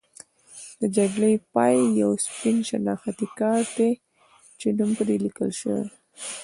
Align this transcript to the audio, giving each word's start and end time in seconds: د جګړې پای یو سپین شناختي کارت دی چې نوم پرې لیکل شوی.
د 0.79 0.83
جګړې 0.97 1.31
پای 1.53 1.77
یو 2.01 2.11
سپین 2.25 2.57
شناختي 2.69 3.27
کارت 3.39 3.69
دی 3.77 3.91
چې 4.59 4.67
نوم 4.77 4.89
پرې 4.97 5.15
لیکل 5.25 5.49
شوی. 5.59 5.81